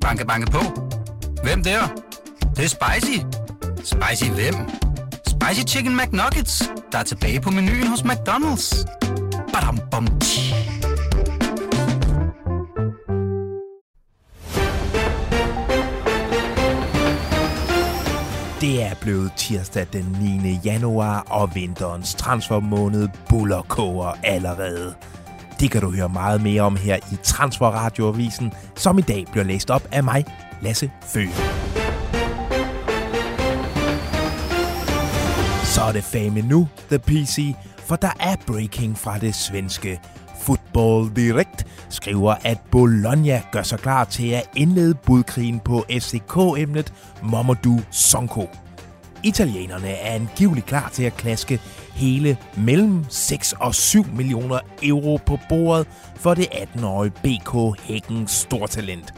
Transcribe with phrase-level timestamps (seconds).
[0.00, 0.58] Banke, banke på.
[1.42, 1.80] Hvem der?
[2.40, 3.18] Det, det er spicy.
[3.84, 4.54] Spicy hvem?
[5.26, 8.84] Spicy Chicken McNuggets, der er tilbage på menuen hos McDonald's.
[9.52, 10.54] Badum, bom, tji.
[18.60, 20.60] Det er blevet tirsdag den 9.
[20.64, 24.94] januar, og vinterens transfermåned buller koger allerede.
[25.60, 29.70] Det kan du høre meget mere om her i Transferradioavisen, som i dag bliver læst
[29.70, 30.24] op af mig,
[30.62, 31.30] Lasse Føge.
[35.64, 40.00] Så er det fame nu, The PC, for der er breaking fra det svenske.
[40.42, 46.92] Football Direct skriver, at Bologna gør sig klar til at indlede budkrigen på FCK-emnet
[47.22, 48.48] Mamadou Sonko.
[49.22, 51.60] Italienerne er angiveligt klar til at klaske
[52.00, 55.86] hele mellem 6 og 7 millioner euro på bordet
[56.16, 59.14] for det 18-årige BK Hækken Stortalent.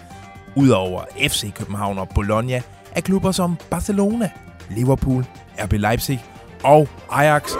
[0.56, 4.30] Udover FC København og Bologna er klubber som Barcelona,
[4.70, 5.24] Liverpool,
[5.58, 6.24] RB Leipzig
[6.64, 7.52] og Ajax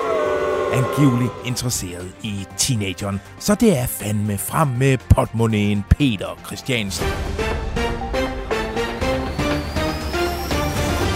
[0.73, 3.21] angiveligt interesseret i teenageren.
[3.39, 7.07] Så det er fandme frem med potmonæen Peter Christiansen.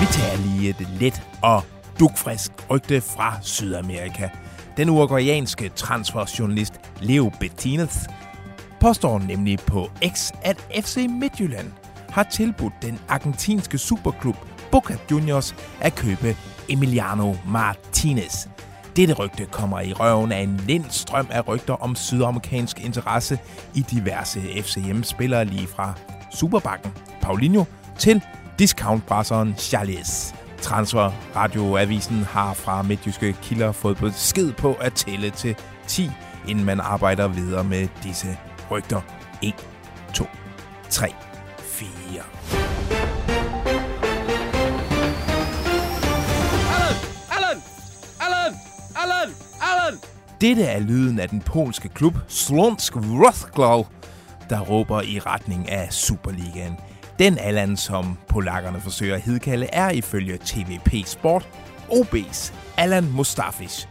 [0.01, 1.63] Vi tager lige et let og
[2.01, 4.29] dugfrisk rygte fra Sydamerika.
[4.77, 8.07] Den uruguayanske transferjournalist Leo Bettinez
[8.81, 11.73] påstår nemlig på X, at FC Midtjylland
[12.09, 14.37] har tilbudt den argentinske superklub
[14.73, 16.37] Boca Juniors at købe
[16.69, 18.47] Emiliano Martinez.
[18.97, 23.39] Dette rygte kommer i røven af en lind strøm af rygter om sydamerikansk interesse
[23.75, 25.95] i diverse FCM-spillere lige fra
[26.35, 27.65] Superbakken, Paulinho,
[27.99, 28.23] til
[28.59, 30.35] discountbrasseren Charles.
[30.67, 36.11] Transfer Radioavisen har fra midtjyske kilder fået besked på at tælle til 10,
[36.49, 38.39] inden man arbejder videre med disse
[38.71, 39.01] rygter.
[39.43, 39.55] 1,
[40.15, 40.25] 2,
[40.91, 41.15] 3,
[41.59, 41.89] 4.
[47.31, 47.63] Allen!
[48.21, 48.61] Allen!
[48.97, 49.35] Allen!
[49.61, 50.01] Allen!
[50.41, 53.87] Dette er lyden af den polske klub Slonsk Wrocław,
[54.51, 56.77] der råber i retning af Superligaen.
[57.19, 61.49] Den Allan, som polakkerne forsøger at hidkalde, er ifølge TVP Sport
[61.91, 63.85] OB's Allan Mustafic.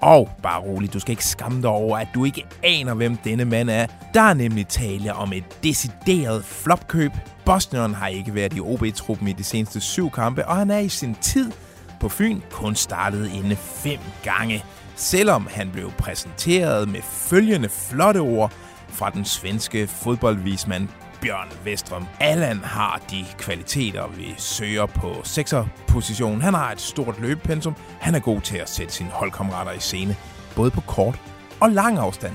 [0.00, 3.44] Og bare rolig, du skal ikke skamme dig over, at du ikke aner, hvem denne
[3.44, 3.86] mand er.
[4.14, 7.12] Der er nemlig tale om et decideret flopkøb.
[7.44, 10.88] Bosnien har ikke været i OB-truppen i de seneste syv kampe, og han er i
[10.88, 11.52] sin tid
[12.00, 14.64] på Fyn kun startet inde fem gange.
[14.96, 18.52] Selvom han blev præsenteret med følgende flotte ord
[18.88, 20.88] fra den svenske fodboldvismand
[21.24, 22.06] Bjørn Vestrøm.
[22.20, 26.42] Allan har de kvaliteter, vi søger på sekserpositionen.
[26.42, 27.76] Han har et stort løbepensum.
[28.00, 30.16] Han er god til at sætte sine holdkammerater i scene,
[30.56, 31.20] både på kort
[31.60, 32.32] og lang afstand.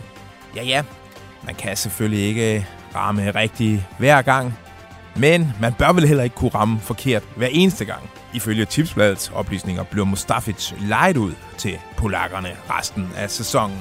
[0.55, 0.83] Ja, ja,
[1.45, 4.53] man kan selvfølgelig ikke ramme rigtigt hver gang,
[5.15, 8.09] men man bør vel heller ikke kunne ramme forkert hver eneste gang.
[8.33, 13.77] Ifølge Tipsbladets oplysninger bliver Mustafic lejet ud til polakkerne resten af sæsonen.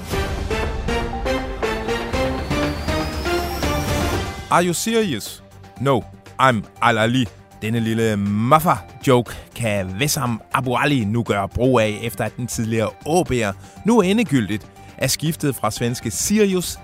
[4.51, 5.43] Are you serious?
[5.79, 6.01] No,
[6.39, 7.25] I'm Al-Ali.
[7.61, 12.89] Denne lille maffa-joke kan Wessam Abu Ali nu gøre brug af, efter at den tidligere
[13.07, 13.55] AB'er
[13.85, 14.67] nu endegyldigt
[14.97, 16.79] er skiftet fra svenske Sirius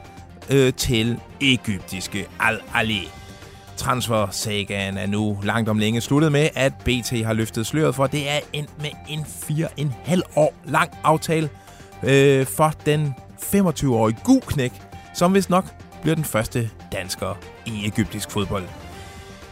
[0.50, 3.10] øh, til egyptiske Al-Ali.
[3.78, 8.30] Transfer-sagaen er nu langt om længe sluttet med, at BT har løftet sløret for, det
[8.30, 11.50] er endt med en 4,5 år lang aftale
[12.04, 14.74] øh, for den 25-årige Guknæk,
[15.14, 15.66] som vist nok
[16.02, 18.64] bliver den første dansker i egyptisk fodbold.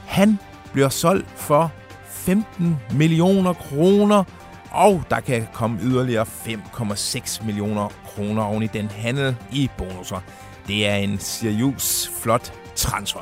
[0.05, 0.39] Han
[0.73, 1.71] bliver solgt for
[2.07, 4.23] 15 millioner kroner,
[4.71, 10.19] og der kan komme yderligere 5,6 millioner kroner oven i den handel i bonusser.
[10.67, 13.19] Det er en seriøs flot transfer.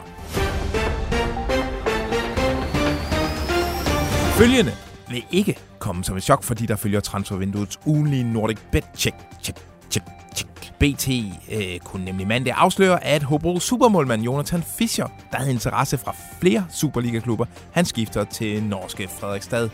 [4.38, 4.72] Følgende
[5.10, 9.58] vil ikke komme som et chok, fordi der følger transfervinduets ugenlige Nordic Bet check, check,
[9.92, 10.06] check,
[10.36, 10.51] check.
[10.82, 11.10] BT
[11.52, 16.66] øh, kunne nemlig mandag afsløre, at Hobro supermålmand Jonathan Fischer, der havde interesse fra flere
[16.70, 19.70] Superliga-klubber, han skifter til norske Fredrikstad.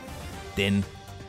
[0.58, 0.86] Den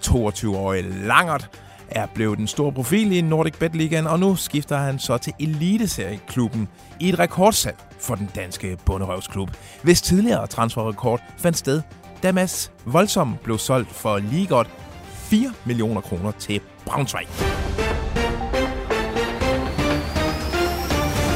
[0.06, 1.50] 22-årige Langert
[1.88, 5.32] er blevet en stor profil i Nordic Bet Ligaen, og nu skifter han så til
[5.40, 6.69] Eliteserieklubben
[7.00, 9.50] i et rekordsalg for den danske bunderøvsklub,
[9.82, 11.82] hvis tidligere transferrekord fandt sted,
[12.22, 14.70] da Mads Voldsom blev solgt for lige godt
[15.04, 17.57] 4 millioner kroner til Braunschweig.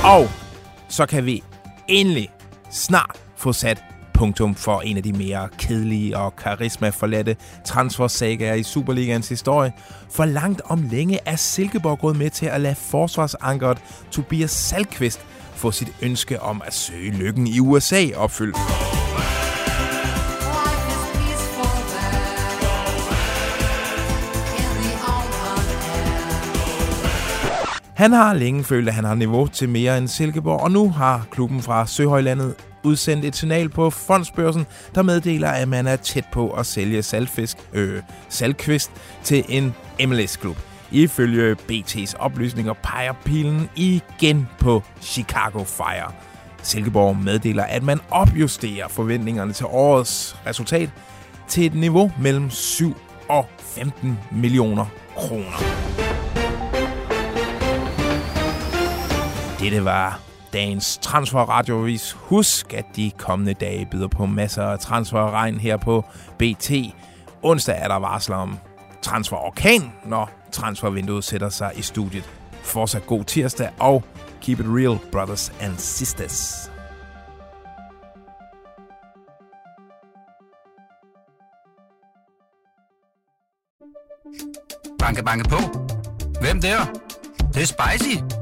[0.05, 0.29] Og
[0.89, 1.43] så kan vi
[1.89, 2.31] endelig
[2.71, 3.85] snart få sat
[4.15, 9.73] punktum for en af de mere kedelige og karismaforladte transfersager i Superligans historie.
[10.11, 13.79] For langt om længe er Silkeborg gået med til at lade forsvarsankeret
[14.11, 15.21] Tobias Salkvist
[15.55, 18.92] få sit ønske om at søge lykken i USA opfyldt.
[28.03, 31.27] Han har længe følt, at han har niveau til mere end Silkeborg, og nu har
[31.31, 36.51] klubben fra Søhøjlandet udsendt et signal på fondsbørsen, der meddeler, at man er tæt på
[36.51, 38.91] at sælge saltfisk, øh, saltkvist
[39.23, 39.75] til en
[40.07, 40.57] MLS-klub.
[40.91, 46.13] Ifølge BT's oplysninger peger pilen igen på Chicago Fire.
[46.63, 50.91] Silkeborg meddeler, at man opjusterer forventningerne til årets resultat
[51.49, 52.97] til et niveau mellem 7
[53.29, 55.92] og 15 millioner kroner.
[59.63, 60.21] Dette var
[60.53, 62.13] dagens transferradiovis.
[62.13, 66.05] Husk, at de kommende dage byder på masser af transferregn her på
[66.39, 66.71] BT.
[67.43, 68.59] Onsdag er der varsler om
[69.03, 72.31] transferorkan, når transfervinduet sætter sig i studiet.
[72.63, 74.05] Fortsat god tirsdag, og
[74.41, 76.71] keep it real, brothers and sisters.
[84.99, 85.59] Banke, banke på.
[86.41, 86.79] Hvem der?
[87.39, 88.42] Det, det er spicy.